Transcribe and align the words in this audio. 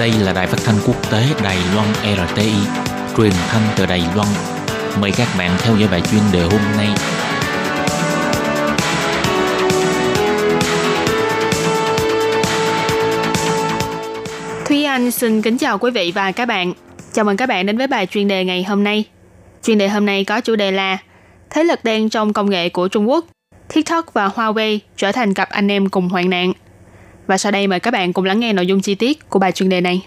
Đây 0.00 0.12
là 0.12 0.32
đài 0.32 0.46
phát 0.46 0.58
thanh 0.64 0.76
quốc 0.86 1.10
tế 1.10 1.26
Đài 1.42 1.56
Loan 1.74 1.88
RTI, 1.94 2.52
truyền 3.16 3.32
thanh 3.48 3.62
từ 3.76 3.86
Đài 3.86 4.02
Loan. 4.14 4.28
Mời 5.00 5.12
các 5.16 5.28
bạn 5.38 5.50
theo 5.58 5.76
dõi 5.76 5.88
bài 5.90 6.00
chuyên 6.10 6.22
đề 6.32 6.42
hôm 6.42 6.60
nay. 6.76 6.88
Thúy 14.66 14.84
Anh 14.84 15.10
xin 15.10 15.42
kính 15.42 15.58
chào 15.58 15.78
quý 15.78 15.90
vị 15.90 16.12
và 16.14 16.32
các 16.32 16.46
bạn. 16.46 16.72
Chào 17.12 17.24
mừng 17.24 17.36
các 17.36 17.48
bạn 17.48 17.66
đến 17.66 17.78
với 17.78 17.86
bài 17.86 18.06
chuyên 18.06 18.28
đề 18.28 18.44
ngày 18.44 18.64
hôm 18.64 18.84
nay. 18.84 19.04
Chuyên 19.62 19.78
đề 19.78 19.88
hôm 19.88 20.06
nay 20.06 20.24
có 20.24 20.40
chủ 20.40 20.56
đề 20.56 20.70
là 20.70 20.98
Thế 21.50 21.64
lực 21.64 21.84
đen 21.84 22.08
trong 22.08 22.32
công 22.32 22.50
nghệ 22.50 22.68
của 22.68 22.88
Trung 22.88 23.10
Quốc, 23.10 23.24
TikTok 23.74 24.12
và 24.12 24.28
Huawei 24.28 24.78
trở 24.96 25.12
thành 25.12 25.34
cặp 25.34 25.50
anh 25.50 25.68
em 25.68 25.88
cùng 25.88 26.08
hoạn 26.08 26.30
nạn. 26.30 26.52
Và 27.26 27.38
sau 27.38 27.52
đây 27.52 27.66
mời 27.66 27.80
các 27.80 27.90
bạn 27.90 28.12
cùng 28.12 28.24
lắng 28.24 28.40
nghe 28.40 28.52
nội 28.52 28.66
dung 28.66 28.80
chi 28.80 28.94
tiết 28.94 29.30
của 29.30 29.38
bài 29.38 29.52
chuyên 29.52 29.68
đề 29.68 29.80
này. 29.80 30.06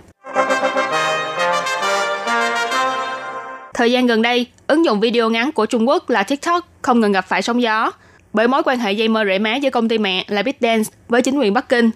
Thời 3.74 3.92
gian 3.92 4.08
gần 4.08 4.22
đây, 4.22 4.46
ứng 4.68 4.86
dụng 4.86 5.00
video 5.00 5.30
ngắn 5.30 5.52
của 5.52 5.66
Trung 5.66 5.88
Quốc 5.88 6.10
là 6.10 6.24
TikTok 6.24 6.68
không 6.82 7.00
ngừng 7.00 7.12
gặp 7.12 7.26
phải 7.28 7.42
sóng 7.42 7.62
gió 7.62 7.92
bởi 8.34 8.48
mối 8.48 8.64
quan 8.64 8.80
hệ 8.80 8.92
dây 8.92 9.08
mơ 9.08 9.24
rễ 9.28 9.40
má 9.40 9.56
giữa 9.56 9.70
công 9.70 9.90
ty 9.90 9.98
mẹ 9.98 10.26
là 10.28 10.42
ByteDance 10.42 10.92
với 11.08 11.22
chính 11.22 11.40
quyền 11.40 11.54
Bắc 11.54 11.70
Kinh 11.70 11.90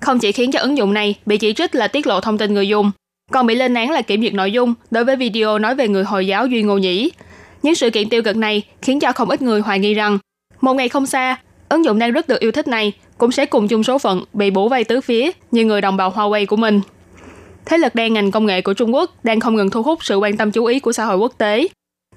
không 0.00 0.18
chỉ 0.18 0.32
khiến 0.32 0.52
cho 0.52 0.60
ứng 0.60 0.76
dụng 0.76 0.94
này 0.94 1.14
bị 1.26 1.38
chỉ 1.38 1.52
trích 1.52 1.74
là 1.74 1.88
tiết 1.88 2.06
lộ 2.06 2.20
thông 2.20 2.38
tin 2.38 2.54
người 2.54 2.68
dùng, 2.68 2.90
còn 3.32 3.46
bị 3.46 3.54
lên 3.54 3.74
án 3.74 3.90
là 3.90 4.02
kiểm 4.02 4.20
duyệt 4.20 4.34
nội 4.34 4.52
dung 4.52 4.74
đối 4.90 5.04
với 5.04 5.16
video 5.16 5.58
nói 5.58 5.74
về 5.74 5.88
người 5.88 6.04
Hồi 6.04 6.26
giáo 6.26 6.46
Duy 6.46 6.62
Ngô 6.62 6.78
Nhĩ. 6.78 7.10
Những 7.62 7.74
sự 7.74 7.90
kiện 7.90 8.08
tiêu 8.08 8.22
cực 8.22 8.36
này 8.36 8.62
khiến 8.82 9.00
cho 9.00 9.12
không 9.12 9.30
ít 9.30 9.42
người 9.42 9.60
hoài 9.60 9.78
nghi 9.78 9.94
rằng 9.94 10.18
một 10.60 10.74
ngày 10.74 10.88
không 10.88 11.06
xa, 11.06 11.36
ứng 11.70 11.84
dụng 11.84 11.98
đang 11.98 12.12
rất 12.12 12.28
được 12.28 12.40
yêu 12.40 12.52
thích 12.52 12.68
này 12.68 12.92
cũng 13.18 13.32
sẽ 13.32 13.46
cùng 13.46 13.68
chung 13.68 13.84
số 13.84 13.98
phận 13.98 14.24
bị 14.32 14.50
bổ 14.50 14.68
vây 14.68 14.84
tứ 14.84 15.00
phía 15.00 15.30
như 15.50 15.64
người 15.64 15.80
đồng 15.80 15.96
bào 15.96 16.10
Huawei 16.10 16.46
của 16.46 16.56
mình. 16.56 16.80
Thế 17.64 17.78
lực 17.78 17.94
đen 17.94 18.14
ngành 18.14 18.30
công 18.30 18.46
nghệ 18.46 18.60
của 18.60 18.74
Trung 18.74 18.94
Quốc 18.94 19.24
đang 19.24 19.40
không 19.40 19.56
ngừng 19.56 19.70
thu 19.70 19.82
hút 19.82 20.04
sự 20.04 20.16
quan 20.16 20.36
tâm 20.36 20.50
chú 20.50 20.64
ý 20.64 20.80
của 20.80 20.92
xã 20.92 21.04
hội 21.04 21.16
quốc 21.16 21.32
tế. 21.38 21.68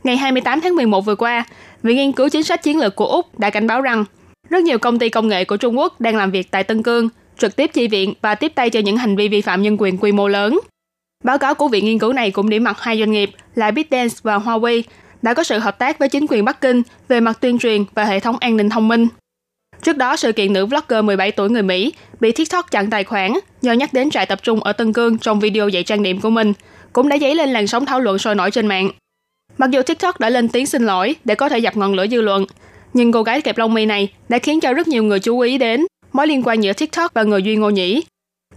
Ngày 0.03 0.17
28 0.17 0.61
tháng 0.61 0.75
11 0.75 1.01
vừa 1.01 1.15
qua, 1.15 1.45
Viện 1.83 1.97
Nghiên 1.97 2.11
cứu 2.11 2.29
Chính 2.29 2.43
sách 2.43 2.63
Chiến 2.63 2.79
lược 2.79 2.95
của 2.95 3.05
Úc 3.05 3.39
đã 3.39 3.49
cảnh 3.49 3.67
báo 3.67 3.81
rằng 3.81 4.05
rất 4.49 4.63
nhiều 4.63 4.77
công 4.77 4.99
ty 4.99 5.09
công 5.09 5.27
nghệ 5.27 5.45
của 5.45 5.57
Trung 5.57 5.77
Quốc 5.77 6.01
đang 6.01 6.15
làm 6.15 6.31
việc 6.31 6.51
tại 6.51 6.63
Tân 6.63 6.83
Cương, 6.83 7.09
trực 7.37 7.55
tiếp 7.55 7.69
chi 7.73 7.87
viện 7.87 8.13
và 8.21 8.35
tiếp 8.35 8.51
tay 8.55 8.69
cho 8.69 8.79
những 8.79 8.97
hành 8.97 9.15
vi 9.15 9.27
vi 9.27 9.41
phạm 9.41 9.61
nhân 9.61 9.77
quyền 9.79 9.97
quy 9.97 10.11
mô 10.11 10.27
lớn. 10.27 10.59
Báo 11.23 11.37
cáo 11.37 11.55
của 11.55 11.67
viện 11.67 11.85
nghiên 11.85 11.99
cứu 11.99 12.13
này 12.13 12.31
cũng 12.31 12.49
điểm 12.49 12.63
mặt 12.63 12.79
hai 12.79 12.99
doanh 12.99 13.11
nghiệp 13.11 13.31
là 13.55 13.71
BitDance 13.71 14.15
và 14.23 14.37
Huawei 14.37 14.81
đã 15.21 15.33
có 15.33 15.43
sự 15.43 15.59
hợp 15.59 15.79
tác 15.79 15.99
với 15.99 16.09
chính 16.09 16.25
quyền 16.29 16.45
Bắc 16.45 16.61
Kinh 16.61 16.81
về 17.07 17.19
mặt 17.19 17.37
tuyên 17.41 17.59
truyền 17.59 17.83
và 17.95 18.05
hệ 18.05 18.19
thống 18.19 18.35
an 18.39 18.57
ninh 18.57 18.69
thông 18.69 18.87
minh. 18.87 19.07
Trước 19.83 19.97
đó, 19.97 20.15
sự 20.15 20.31
kiện 20.31 20.53
nữ 20.53 20.65
vlogger 20.65 21.03
17 21.03 21.31
tuổi 21.31 21.49
người 21.49 21.63
Mỹ 21.63 21.93
bị 22.19 22.31
TikTok 22.31 22.71
chặn 22.71 22.89
tài 22.89 23.03
khoản 23.03 23.33
do 23.61 23.73
nhắc 23.73 23.93
đến 23.93 24.09
trại 24.09 24.25
tập 24.25 24.43
trung 24.43 24.63
ở 24.63 24.73
Tân 24.73 24.93
Cương 24.93 25.17
trong 25.17 25.39
video 25.39 25.69
dạy 25.69 25.83
trang 25.83 26.03
điểm 26.03 26.21
của 26.21 26.29
mình, 26.29 26.53
cũng 26.93 27.09
đã 27.09 27.17
dấy 27.17 27.35
lên 27.35 27.49
làn 27.49 27.67
sóng 27.67 27.85
thảo 27.85 27.99
luận 27.99 28.17
sôi 28.17 28.35
nổi 28.35 28.51
trên 28.51 28.67
mạng. 28.67 28.89
Mặc 29.57 29.69
dù 29.69 29.81
TikTok 29.81 30.19
đã 30.19 30.29
lên 30.29 30.49
tiếng 30.49 30.65
xin 30.65 30.83
lỗi 30.83 31.15
để 31.25 31.35
có 31.35 31.49
thể 31.49 31.59
dập 31.59 31.77
ngọn 31.77 31.93
lửa 31.93 32.07
dư 32.07 32.21
luận, 32.21 32.45
nhưng 32.93 33.11
cô 33.11 33.23
gái 33.23 33.41
kẹp 33.41 33.57
lông 33.57 33.73
mi 33.73 33.85
này 33.85 34.07
đã 34.29 34.39
khiến 34.39 34.59
cho 34.59 34.73
rất 34.73 34.87
nhiều 34.87 35.03
người 35.03 35.19
chú 35.19 35.39
ý 35.39 35.57
đến 35.57 35.85
mối 36.13 36.27
liên 36.27 36.43
quan 36.45 36.63
giữa 36.63 36.73
TikTok 36.73 37.13
và 37.13 37.23
người 37.23 37.43
Duy 37.43 37.55
Ngô 37.55 37.69
Nhĩ. 37.69 38.03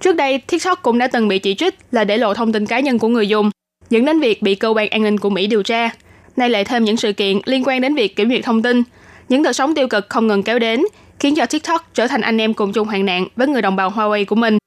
Trước 0.01 0.17
đây, 0.17 0.39
TikTok 0.39 0.83
cũng 0.83 0.99
đã 0.99 1.07
từng 1.07 1.29
bị 1.29 1.39
chỉ 1.39 1.55
trích 1.55 1.75
là 1.93 2.05
để 2.05 2.19
lộ 2.19 2.35
thông 2.35 2.53
tin 2.53 2.67
cá 2.67 2.81
nhân 2.81 2.99
của 2.99 3.09
người 3.09 3.29
dùng, 3.29 3.51
dẫn 3.91 4.05
đến 4.05 4.21
việc 4.21 4.43
bị 4.43 4.55
cơ 4.55 4.69
quan 4.69 4.89
an 4.89 5.03
ninh 5.03 5.19
của 5.19 5.31
Mỹ 5.31 5.47
điều 5.47 5.63
tra. 5.63 5.91
Nay 6.37 6.51
lại 6.51 6.65
thêm 6.65 6.85
những 6.85 6.97
sự 6.97 7.13
kiện 7.13 7.39
liên 7.45 7.63
quan 7.67 7.81
đến 7.81 7.95
việc 7.95 8.17
kiểm 8.17 8.29
duyệt 8.29 8.45
thông 8.45 8.63
tin. 8.63 8.83
Những 9.29 9.43
đợt 9.43 9.53
sóng 9.53 9.75
tiêu 9.75 9.89
cực 9.89 10.09
không 10.09 10.27
ngừng 10.27 10.43
kéo 10.43 10.59
đến, 10.59 10.85
khiến 11.21 11.35
cho 11.35 11.47
TikTok 11.47 11.95
trở 11.95 12.07
thành 12.07 12.21
anh 12.21 12.41
em 12.41 12.55
cùng 12.55 12.73
chung 12.73 12.89
hoạn 12.89 13.07
nạn 13.07 13.27
với 13.37 13.47
người 13.47 13.63
đồng 13.63 13.77
bào 13.77 13.91
Huawei 13.91 14.25
của 14.25 14.37
mình. 14.37 14.59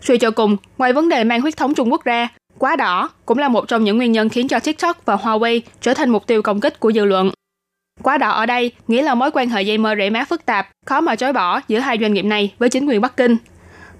Suy 0.00 0.18
cho 0.18 0.30
cùng, 0.30 0.56
ngoài 0.78 0.92
vấn 0.92 1.08
đề 1.08 1.24
mang 1.24 1.40
huyết 1.40 1.56
thống 1.56 1.74
Trung 1.74 1.92
Quốc 1.92 2.04
ra, 2.04 2.28
quá 2.58 2.76
đỏ 2.76 3.10
cũng 3.26 3.38
là 3.38 3.48
một 3.48 3.68
trong 3.68 3.84
những 3.84 3.96
nguyên 3.96 4.12
nhân 4.12 4.28
khiến 4.28 4.48
cho 4.48 4.60
TikTok 4.60 5.04
và 5.04 5.16
Huawei 5.16 5.60
trở 5.80 5.94
thành 5.94 6.10
mục 6.10 6.26
tiêu 6.26 6.42
công 6.42 6.60
kích 6.60 6.80
của 6.80 6.92
dư 6.92 7.04
luận. 7.04 7.30
Quá 8.02 8.18
đỏ 8.18 8.30
ở 8.30 8.46
đây 8.46 8.72
nghĩa 8.88 9.02
là 9.02 9.14
mối 9.14 9.30
quan 9.30 9.48
hệ 9.48 9.62
dây 9.62 9.78
mơ 9.78 9.94
rễ 9.98 10.10
má 10.10 10.24
phức 10.24 10.46
tạp, 10.46 10.68
khó 10.86 11.00
mà 11.00 11.16
chối 11.16 11.32
bỏ 11.32 11.60
giữa 11.68 11.78
hai 11.78 11.98
doanh 12.00 12.14
nghiệp 12.14 12.24
này 12.24 12.52
với 12.58 12.68
chính 12.68 12.86
quyền 12.86 13.00
Bắc 13.00 13.16
Kinh. 13.16 13.36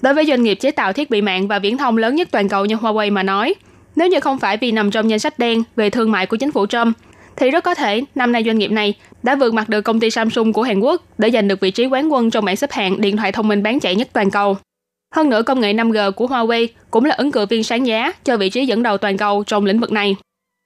Đối 0.00 0.15
với 0.15 0.27
doanh 0.27 0.43
nghiệp 0.43 0.55
chế 0.55 0.71
tạo 0.71 0.93
thiết 0.93 1.11
bị 1.11 1.22
mạng 1.22 1.49
và 1.49 1.59
viễn 1.59 1.78
thông 1.78 1.97
lớn 1.97 2.15
nhất 2.15 2.28
toàn 2.31 2.49
cầu 2.49 2.65
như 2.65 2.75
Huawei 2.77 3.12
mà 3.12 3.22
nói, 3.22 3.55
nếu 3.97 4.09
như 4.09 4.21
không 4.21 4.38
phải 4.38 4.56
vì 4.56 4.72
nằm 4.72 4.91
trong 4.91 5.11
danh 5.11 5.19
sách 5.19 5.38
đen 5.38 5.62
về 5.77 5.91
thương 5.91 6.12
mại 6.12 6.27
của 6.27 6.37
chính 6.37 6.53
phủ 6.53 6.67
Trump, 6.67 6.97
thì 7.41 7.50
rất 7.50 7.65
có 7.65 7.75
thể 7.75 8.03
năm 8.15 8.32
nay 8.32 8.43
doanh 8.47 8.59
nghiệp 8.59 8.71
này 8.71 8.94
đã 9.22 9.34
vượt 9.34 9.54
mặt 9.54 9.69
được 9.69 9.81
công 9.81 10.00
ty 10.00 10.10
Samsung 10.10 10.53
của 10.53 10.62
Hàn 10.62 10.81
Quốc 10.81 11.03
để 11.19 11.31
giành 11.31 11.49
được 11.49 11.60
vị 11.60 11.71
trí 11.71 11.87
quán 11.87 12.12
quân 12.12 12.31
trong 12.31 12.44
bảng 12.44 12.56
xếp 12.56 12.72
hạng 12.72 13.00
điện 13.00 13.16
thoại 13.16 13.32
thông 13.32 13.49
minh 13.49 13.62
bán 13.62 13.81
chạy 13.81 13.94
nhất 13.97 14.09
toàn 14.12 14.31
cầu. 14.31 14.56
Hơn 15.15 15.31
nữa, 15.31 15.43
công 15.43 15.60
nghệ 15.60 15.72
5G 15.72 16.12
của 16.12 16.26
Huawei 16.26 16.66
cũng 16.91 17.04
là 17.04 17.15
ứng 17.15 17.32
cử 17.32 17.47
viên 17.47 17.65
sáng 17.65 17.87
giá 17.87 18.12
cho 18.25 18.37
vị 18.37 18.50
trí 18.50 18.66
dẫn 18.66 18.82
đầu 18.82 18.99
toàn 18.99 19.16
cầu 19.16 19.44
trong 19.47 19.65
lĩnh 19.65 19.81
vực 19.81 19.93
này. 19.93 20.16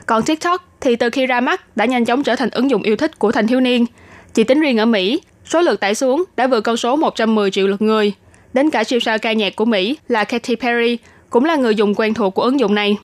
Còn 0.06 0.22
TikTok 0.22 0.64
thì 0.80 0.96
từ 0.96 1.10
khi 1.10 1.26
ra 1.26 1.40
mắt 1.40 1.76
đã 1.76 1.84
nhanh 1.84 2.04
chóng 2.04 2.22
trở 2.22 2.36
thành 2.36 2.50
ứng 2.50 2.70
dụng 2.70 2.82
yêu 2.82 2.96
thích 2.96 3.18
của 3.18 3.32
thanh 3.32 3.46
thiếu 3.46 3.60
niên. 3.60 3.86
Chỉ 4.34 4.44
tính 4.44 4.60
riêng 4.60 4.78
ở 4.78 4.86
Mỹ, 4.86 5.20
số 5.44 5.60
lượt 5.60 5.80
tải 5.80 5.94
xuống 5.94 6.24
đã 6.36 6.46
vượt 6.46 6.60
con 6.60 6.76
số 6.76 6.96
110 6.96 7.50
triệu 7.50 7.66
lượt 7.66 7.82
người. 7.82 8.12
Đến 8.52 8.70
cả 8.70 8.84
siêu 8.84 9.00
sao 9.00 9.18
ca 9.18 9.32
nhạc 9.32 9.56
của 9.56 9.64
Mỹ 9.64 9.96
là 10.08 10.24
Katy 10.24 10.56
Perry 10.56 10.98
cũng 11.30 11.44
là 11.44 11.56
người 11.56 11.74
dùng 11.74 11.94
quen 11.94 12.14
thuộc 12.14 12.34
của 12.34 12.42
ứng 12.42 12.60
dụng 12.60 12.74
này. 12.74 12.96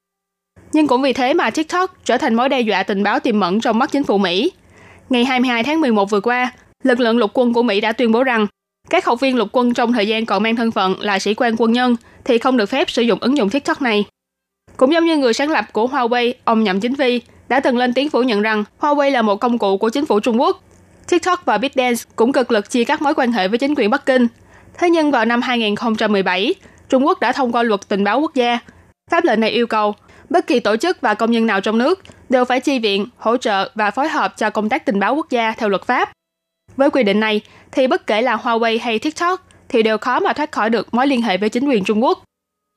Nhưng 0.72 0.86
cũng 0.86 1.02
vì 1.02 1.12
thế 1.12 1.34
mà 1.34 1.50
TikTok 1.50 1.96
trở 2.04 2.18
thành 2.18 2.34
mối 2.34 2.48
đe 2.48 2.60
dọa 2.60 2.82
tình 2.82 3.02
báo 3.02 3.20
tiềm 3.20 3.40
mẫn 3.40 3.60
trong 3.60 3.78
mắt 3.78 3.92
chính 3.92 4.04
phủ 4.04 4.18
Mỹ. 4.18 4.52
Ngày 5.10 5.24
22 5.24 5.62
tháng 5.62 5.80
11 5.80 6.10
vừa 6.10 6.20
qua, 6.20 6.52
lực 6.84 7.00
lượng 7.00 7.18
lục 7.18 7.30
quân 7.34 7.52
của 7.52 7.62
Mỹ 7.62 7.80
đã 7.80 7.92
tuyên 7.92 8.12
bố 8.12 8.24
rằng 8.24 8.46
các 8.90 9.04
học 9.04 9.20
viên 9.20 9.36
lục 9.36 9.48
quân 9.52 9.74
trong 9.74 9.92
thời 9.92 10.08
gian 10.08 10.26
còn 10.26 10.42
mang 10.42 10.56
thân 10.56 10.70
phận 10.70 11.00
là 11.00 11.18
sĩ 11.18 11.34
quan 11.34 11.54
quân 11.58 11.72
nhân 11.72 11.96
thì 12.24 12.38
không 12.38 12.56
được 12.56 12.66
phép 12.66 12.90
sử 12.90 13.02
dụng 13.02 13.18
ứng 13.20 13.36
dụng 13.36 13.50
TikTok 13.50 13.82
này. 13.82 14.04
Cũng 14.76 14.92
giống 14.92 15.04
như 15.04 15.16
người 15.16 15.32
sáng 15.32 15.50
lập 15.50 15.64
của 15.72 15.86
Huawei, 15.86 16.32
ông 16.44 16.64
Nhậm 16.64 16.80
Chính 16.80 16.94
Vi, 16.94 17.20
đã 17.48 17.60
từng 17.60 17.76
lên 17.76 17.94
tiếng 17.94 18.10
phủ 18.10 18.22
nhận 18.22 18.42
rằng 18.42 18.64
Huawei 18.80 19.10
là 19.10 19.22
một 19.22 19.36
công 19.36 19.58
cụ 19.58 19.76
của 19.76 19.88
chính 19.88 20.06
phủ 20.06 20.20
Trung 20.20 20.40
Quốc. 20.40 20.62
TikTok 21.08 21.44
và 21.44 21.58
BitDance 21.58 22.02
cũng 22.16 22.32
cực 22.32 22.52
lực 22.52 22.70
chia 22.70 22.84
cắt 22.84 23.02
mối 23.02 23.14
quan 23.14 23.32
hệ 23.32 23.48
với 23.48 23.58
chính 23.58 23.74
quyền 23.76 23.90
Bắc 23.90 24.06
Kinh. 24.06 24.26
Thế 24.78 24.90
nhưng 24.90 25.10
vào 25.10 25.24
năm 25.24 25.42
2017, 25.42 26.54
Trung 26.88 27.06
Quốc 27.06 27.20
đã 27.20 27.32
thông 27.32 27.52
qua 27.52 27.62
luật 27.62 27.88
tình 27.88 28.04
báo 28.04 28.20
quốc 28.20 28.34
gia. 28.34 28.58
Pháp 29.10 29.24
lệnh 29.24 29.40
này 29.40 29.50
yêu 29.50 29.66
cầu 29.66 29.94
bất 30.30 30.46
kỳ 30.46 30.60
tổ 30.60 30.76
chức 30.76 31.00
và 31.00 31.14
công 31.14 31.30
nhân 31.30 31.46
nào 31.46 31.60
trong 31.60 31.78
nước 31.78 32.02
đều 32.28 32.44
phải 32.44 32.60
chi 32.60 32.78
viện, 32.78 33.06
hỗ 33.16 33.36
trợ 33.36 33.70
và 33.74 33.90
phối 33.90 34.08
hợp 34.08 34.34
cho 34.36 34.50
công 34.50 34.68
tác 34.68 34.86
tình 34.86 35.00
báo 35.00 35.14
quốc 35.14 35.30
gia 35.30 35.52
theo 35.52 35.68
luật 35.68 35.86
pháp. 35.86 36.12
Với 36.76 36.90
quy 36.90 37.02
định 37.02 37.20
này, 37.20 37.40
thì 37.72 37.86
bất 37.86 38.06
kể 38.06 38.22
là 38.22 38.36
Huawei 38.36 38.78
hay 38.80 38.98
TikTok 38.98 39.48
thì 39.68 39.82
đều 39.82 39.98
khó 39.98 40.20
mà 40.20 40.32
thoát 40.32 40.52
khỏi 40.52 40.70
được 40.70 40.94
mối 40.94 41.06
liên 41.06 41.22
hệ 41.22 41.36
với 41.36 41.48
chính 41.48 41.68
quyền 41.68 41.84
Trung 41.84 42.02
Quốc. 42.02 42.22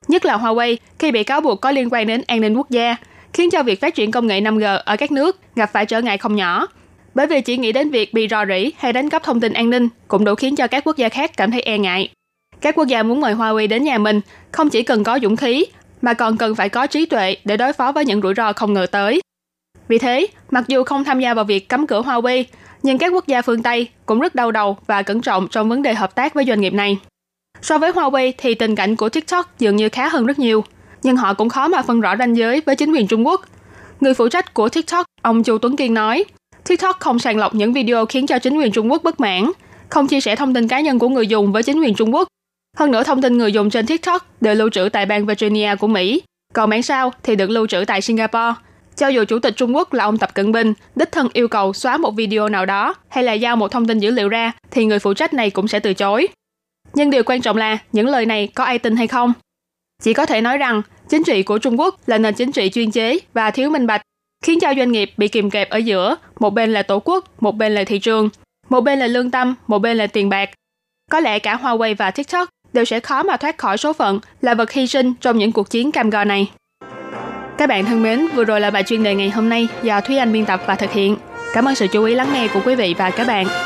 Nhất 0.08 0.24
là 0.24 0.36
Huawei 0.36 0.76
khi 0.98 1.12
bị 1.12 1.24
cáo 1.24 1.40
buộc 1.40 1.60
có 1.60 1.70
liên 1.70 1.88
quan 1.90 2.06
đến 2.06 2.22
an 2.26 2.40
ninh 2.40 2.56
quốc 2.56 2.70
gia, 2.70 2.96
khiến 3.32 3.50
cho 3.50 3.62
việc 3.62 3.80
phát 3.80 3.94
triển 3.94 4.10
công 4.10 4.26
nghệ 4.26 4.40
5G 4.40 4.78
ở 4.84 4.96
các 4.96 5.12
nước 5.12 5.40
gặp 5.54 5.70
phải 5.72 5.86
trở 5.86 6.00
ngại 6.00 6.18
không 6.18 6.36
nhỏ. 6.36 6.66
Bởi 7.14 7.26
vì 7.26 7.40
chỉ 7.40 7.56
nghĩ 7.56 7.72
đến 7.72 7.90
việc 7.90 8.14
bị 8.14 8.28
rò 8.30 8.46
rỉ 8.46 8.70
hay 8.78 8.92
đánh 8.92 9.10
cắp 9.10 9.22
thông 9.22 9.40
tin 9.40 9.52
an 9.52 9.70
ninh 9.70 9.88
cũng 10.08 10.24
đủ 10.24 10.34
khiến 10.34 10.56
cho 10.56 10.66
các 10.66 10.84
quốc 10.84 10.96
gia 10.96 11.08
khác 11.08 11.36
cảm 11.36 11.50
thấy 11.50 11.60
e 11.60 11.78
ngại. 11.78 12.08
Các 12.60 12.74
quốc 12.74 12.84
gia 12.84 13.02
muốn 13.02 13.20
mời 13.20 13.34
Huawei 13.34 13.68
đến 13.68 13.84
nhà 13.84 13.98
mình 13.98 14.20
không 14.52 14.70
chỉ 14.70 14.82
cần 14.82 15.04
có 15.04 15.18
dũng 15.22 15.36
khí 15.36 15.64
mà 16.02 16.14
còn 16.14 16.36
cần 16.36 16.54
phải 16.54 16.68
có 16.68 16.86
trí 16.86 17.06
tuệ 17.06 17.36
để 17.44 17.56
đối 17.56 17.72
phó 17.72 17.92
với 17.92 18.04
những 18.04 18.22
rủi 18.22 18.34
ro 18.34 18.52
không 18.52 18.72
ngờ 18.72 18.86
tới. 18.86 19.20
Vì 19.88 19.98
thế, 19.98 20.26
mặc 20.50 20.64
dù 20.68 20.84
không 20.84 21.04
tham 21.04 21.20
gia 21.20 21.34
vào 21.34 21.44
việc 21.44 21.68
cấm 21.68 21.86
cửa 21.86 22.02
Huawei, 22.02 22.44
nhưng 22.82 22.98
các 22.98 23.12
quốc 23.12 23.26
gia 23.26 23.42
phương 23.42 23.62
Tây 23.62 23.88
cũng 24.06 24.20
rất 24.20 24.34
đau 24.34 24.50
đầu 24.50 24.76
và 24.86 25.02
cẩn 25.02 25.20
trọng 25.20 25.48
trong 25.48 25.68
vấn 25.68 25.82
đề 25.82 25.94
hợp 25.94 26.14
tác 26.14 26.34
với 26.34 26.44
doanh 26.44 26.60
nghiệp 26.60 26.72
này. 26.72 26.98
So 27.62 27.78
với 27.78 27.92
Huawei 27.92 28.32
thì 28.38 28.54
tình 28.54 28.76
cảnh 28.76 28.96
của 28.96 29.08
TikTok 29.08 29.58
dường 29.58 29.76
như 29.76 29.88
khá 29.88 30.08
hơn 30.08 30.26
rất 30.26 30.38
nhiều, 30.38 30.64
nhưng 31.02 31.16
họ 31.16 31.34
cũng 31.34 31.48
khó 31.48 31.68
mà 31.68 31.82
phân 31.82 32.00
rõ 32.00 32.16
ranh 32.16 32.36
giới 32.36 32.60
với 32.66 32.76
chính 32.76 32.92
quyền 32.92 33.06
Trung 33.06 33.26
Quốc. 33.26 33.40
Người 34.00 34.14
phụ 34.14 34.28
trách 34.28 34.54
của 34.54 34.68
TikTok, 34.68 35.06
ông 35.22 35.42
Chu 35.42 35.58
Tuấn 35.58 35.76
Kiên 35.76 35.94
nói, 35.94 36.24
TikTok 36.64 37.00
không 37.00 37.18
sàng 37.18 37.36
lọc 37.36 37.54
những 37.54 37.72
video 37.72 38.06
khiến 38.06 38.26
cho 38.26 38.38
chính 38.38 38.58
quyền 38.58 38.72
Trung 38.72 38.90
Quốc 38.90 39.02
bất 39.02 39.20
mãn, 39.20 39.52
không 39.88 40.06
chia 40.06 40.20
sẻ 40.20 40.36
thông 40.36 40.54
tin 40.54 40.68
cá 40.68 40.80
nhân 40.80 40.98
của 40.98 41.08
người 41.08 41.26
dùng 41.26 41.52
với 41.52 41.62
chính 41.62 41.80
quyền 41.80 41.94
Trung 41.94 42.14
Quốc. 42.14 42.28
Hơn 42.78 42.90
nữa 42.90 43.02
thông 43.02 43.22
tin 43.22 43.38
người 43.38 43.52
dùng 43.52 43.70
trên 43.70 43.86
TikTok 43.86 44.42
đều 44.42 44.54
lưu 44.54 44.70
trữ 44.70 44.88
tại 44.88 45.06
bang 45.06 45.26
Virginia 45.26 45.74
của 45.76 45.86
Mỹ, 45.86 46.22
còn 46.54 46.70
bản 46.70 46.82
sao 46.82 47.12
thì 47.22 47.36
được 47.36 47.50
lưu 47.50 47.66
trữ 47.66 47.84
tại 47.86 48.00
Singapore. 48.00 48.54
Cho 48.96 49.08
dù 49.08 49.24
Chủ 49.24 49.38
tịch 49.38 49.56
Trung 49.56 49.76
Quốc 49.76 49.92
là 49.92 50.04
ông 50.04 50.18
Tập 50.18 50.34
Cận 50.34 50.52
Bình 50.52 50.74
đích 50.94 51.12
thân 51.12 51.28
yêu 51.32 51.48
cầu 51.48 51.72
xóa 51.72 51.96
một 51.96 52.10
video 52.10 52.48
nào 52.48 52.66
đó 52.66 52.94
hay 53.08 53.24
là 53.24 53.32
giao 53.32 53.56
một 53.56 53.68
thông 53.68 53.86
tin 53.86 53.98
dữ 53.98 54.10
liệu 54.10 54.28
ra, 54.28 54.52
thì 54.70 54.84
người 54.84 54.98
phụ 54.98 55.14
trách 55.14 55.34
này 55.34 55.50
cũng 55.50 55.68
sẽ 55.68 55.80
từ 55.80 55.94
chối. 55.94 56.28
Nhưng 56.94 57.10
điều 57.10 57.22
quan 57.22 57.40
trọng 57.40 57.56
là 57.56 57.78
những 57.92 58.06
lời 58.06 58.26
này 58.26 58.46
có 58.46 58.64
ai 58.64 58.78
tin 58.78 58.96
hay 58.96 59.06
không. 59.06 59.32
Chỉ 60.02 60.12
có 60.12 60.26
thể 60.26 60.40
nói 60.40 60.58
rằng 60.58 60.82
chính 61.08 61.24
trị 61.24 61.42
của 61.42 61.58
Trung 61.58 61.80
Quốc 61.80 62.00
là 62.06 62.18
nền 62.18 62.34
chính 62.34 62.52
trị 62.52 62.70
chuyên 62.70 62.90
chế 62.90 63.18
và 63.32 63.50
thiếu 63.50 63.70
minh 63.70 63.86
bạch, 63.86 64.02
khiến 64.44 64.60
cho 64.60 64.74
doanh 64.76 64.92
nghiệp 64.92 65.12
bị 65.16 65.28
kìm 65.28 65.50
kẹp 65.50 65.70
ở 65.70 65.76
giữa, 65.76 66.16
một 66.38 66.50
bên 66.50 66.72
là 66.72 66.82
tổ 66.82 66.98
quốc, 67.04 67.42
một 67.42 67.56
bên 67.56 67.74
là 67.74 67.84
thị 67.84 67.98
trường, 67.98 68.28
một 68.68 68.80
bên 68.80 68.98
là 68.98 69.06
lương 69.06 69.30
tâm, 69.30 69.54
một 69.66 69.78
bên 69.78 69.96
là 69.96 70.06
tiền 70.06 70.28
bạc. 70.28 70.50
Có 71.10 71.20
lẽ 71.20 71.38
cả 71.38 71.58
Huawei 71.62 71.94
và 71.98 72.10
TikTok 72.10 72.48
đều 72.72 72.84
sẽ 72.84 73.00
khó 73.00 73.22
mà 73.22 73.36
thoát 73.36 73.58
khỏi 73.58 73.78
số 73.78 73.92
phận 73.92 74.20
là 74.40 74.54
vật 74.54 74.72
hy 74.72 74.86
sinh 74.86 75.14
trong 75.20 75.38
những 75.38 75.52
cuộc 75.52 75.70
chiến 75.70 75.92
cam 75.92 76.10
go 76.10 76.24
này. 76.24 76.50
Các 77.58 77.68
bạn 77.68 77.84
thân 77.84 78.02
mến, 78.02 78.26
vừa 78.34 78.44
rồi 78.44 78.60
là 78.60 78.70
bài 78.70 78.82
chuyên 78.82 79.02
đề 79.02 79.14
ngày 79.14 79.30
hôm 79.30 79.48
nay 79.48 79.68
do 79.82 80.00
Thúy 80.00 80.16
Anh 80.16 80.32
biên 80.32 80.44
tập 80.44 80.60
và 80.66 80.74
thực 80.74 80.92
hiện. 80.92 81.16
Cảm 81.54 81.68
ơn 81.68 81.74
sự 81.74 81.86
chú 81.86 82.04
ý 82.04 82.14
lắng 82.14 82.28
nghe 82.32 82.48
của 82.48 82.60
quý 82.64 82.74
vị 82.74 82.94
và 82.98 83.10
các 83.10 83.26
bạn. 83.26 83.46